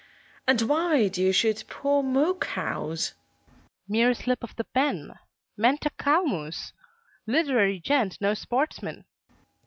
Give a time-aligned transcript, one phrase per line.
[0.47, 3.11] And why do you shoot poor Moo Cows?
[3.11, 3.85] PUBLISHER.
[3.87, 5.13] Mere slip of the pen.
[5.55, 6.73] Meant a Cow Moose.
[7.27, 9.05] Literary gent no sportsman.